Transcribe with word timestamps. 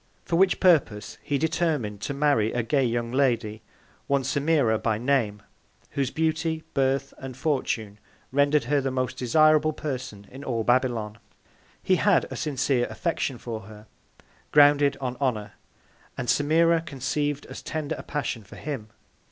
For 0.25 0.35
which 0.35 0.59
Purpose 0.59 1.19
he 1.21 1.37
determin'd 1.37 2.01
to 2.01 2.13
marry 2.15 2.51
a 2.53 2.63
gay 2.63 2.83
young 2.83 3.11
Lady 3.11 3.61
(one 4.07 4.23
Semira 4.23 4.81
by 4.81 4.97
name) 4.97 5.43
whose 5.91 6.09
Beauty, 6.09 6.63
Birth 6.73 7.13
and 7.19 7.37
Fortune, 7.37 7.99
render'd 8.31 8.63
her 8.63 8.81
the 8.81 8.89
most 8.89 9.15
desirable 9.17 9.73
Person 9.73 10.25
in 10.31 10.43
all 10.43 10.63
Babylon. 10.63 11.19
He 11.83 11.97
had 11.97 12.25
a 12.31 12.35
sincere 12.35 12.87
Affection 12.89 13.37
for 13.37 13.59
her, 13.69 13.85
grounded 14.51 14.97
on 14.99 15.17
Honour, 15.17 15.53
and 16.17 16.27
Semira 16.27 16.81
conceiv'd 16.83 17.45
as 17.45 17.61
tender 17.61 17.93
a 17.95 18.01
Passion 18.01 18.43
for 18.43 18.55
him. 18.55 18.89